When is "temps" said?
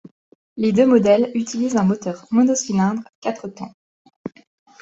3.47-3.75